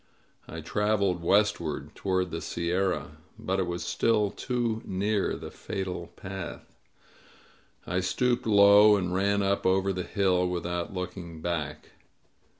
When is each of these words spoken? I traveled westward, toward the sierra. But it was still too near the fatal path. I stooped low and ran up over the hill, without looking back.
I 0.47 0.61
traveled 0.61 1.21
westward, 1.21 1.93
toward 1.93 2.31
the 2.31 2.41
sierra. 2.41 3.17
But 3.37 3.59
it 3.59 3.67
was 3.67 3.83
still 3.85 4.31
too 4.31 4.81
near 4.83 5.35
the 5.35 5.51
fatal 5.51 6.07
path. 6.15 6.75
I 7.85 7.99
stooped 7.99 8.47
low 8.47 8.95
and 8.95 9.13
ran 9.13 9.43
up 9.43 9.63
over 9.63 9.93
the 9.93 10.01
hill, 10.01 10.47
without 10.49 10.91
looking 10.91 11.39
back. 11.39 11.91